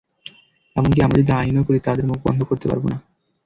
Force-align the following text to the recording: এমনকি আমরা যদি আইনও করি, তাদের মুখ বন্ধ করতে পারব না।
এমনকি 0.75 0.99
আমরা 1.01 1.17
যদি 1.17 1.31
আইনও 1.31 1.63
করি, 1.63 1.79
তাদের 1.79 2.05
মুখ 2.05 2.19
বন্ধ 2.27 2.39
করতে 2.43 2.65
পারব 2.67 2.83
না। 2.87 2.97